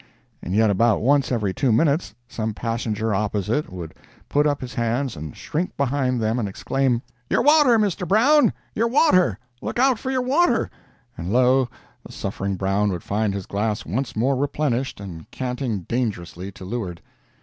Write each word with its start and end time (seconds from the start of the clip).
And 0.41 0.55
yet 0.55 0.71
about 0.71 1.01
once 1.01 1.31
every 1.31 1.53
two 1.53 1.71
minutes 1.71 2.15
some 2.27 2.55
passenger 2.55 3.13
opposite 3.13 3.71
would 3.71 3.93
put 4.29 4.47
up 4.47 4.59
his 4.61 4.73
hands 4.73 5.15
and 5.15 5.37
shrink 5.37 5.77
behind 5.77 6.19
them 6.19 6.39
and 6.39 6.49
exclaim, 6.49 7.03
"Your 7.29 7.43
water, 7.43 7.77
Mr. 7.77 8.07
Brown! 8.07 8.51
your 8.73 8.87
water! 8.87 9.37
Look 9.61 9.77
out 9.77 9.99
for 9.99 10.09
your 10.09 10.23
water!" 10.23 10.71
and 11.15 11.31
lo, 11.31 11.69
the 12.03 12.11
suffering 12.11 12.55
Brown 12.55 12.91
would 12.91 13.03
find 13.03 13.35
his 13.35 13.45
glass 13.45 13.85
once 13.85 14.15
more 14.15 14.35
replenished 14.35 14.99
and 14.99 15.29
canting 15.29 15.81
dangerously 15.81 16.51
to 16.53 16.65
leeward. 16.65 16.99